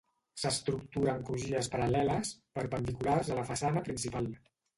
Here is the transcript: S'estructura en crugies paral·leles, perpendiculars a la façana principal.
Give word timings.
S'estructura 0.43 1.13
en 1.19 1.25
crugies 1.27 1.69
paral·leles, 1.75 2.33
perpendiculars 2.59 3.31
a 3.35 3.39
la 3.43 3.45
façana 3.53 3.87
principal. 3.91 4.33